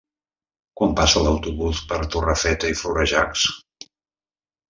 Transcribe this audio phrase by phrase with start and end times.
[0.79, 3.47] Quan passa l'autobús per Torrefeta i Florejacs?